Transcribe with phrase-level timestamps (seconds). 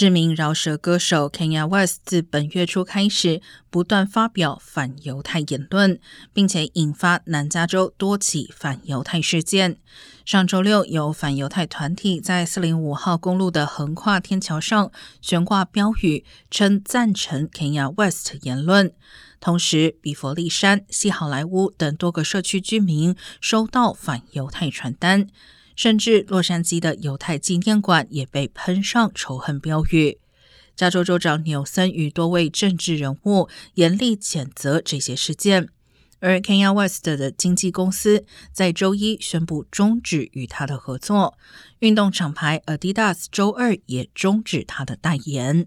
[0.00, 6.00] 知名饶舌歌手 Kenya West 自本月初开始不断发表反犹太言论，
[6.32, 9.76] 并且引发南加州多起反犹太事件。
[10.24, 14.90] 上周六，有反犹太团体在405号公路的横跨天桥上
[15.20, 18.94] 悬挂标语，称赞成 Kenya West 言论。
[19.38, 25.26] 同时，比佛利山、西好莱坞等多个社区居民收到反犹太传单。
[25.80, 30.18] 甚至洛杉矶的犹太纪念馆也被喷上仇恨标语。
[30.76, 35.70] 加州州长纽森与多位政治人物严厉谴责这些事件，
[36.18, 41.38] 而 Kenya West 的经纪公司在周一宣布终止与他的合作。
[41.78, 45.66] 运动厂牌 Adidas 周二也终止他的代言。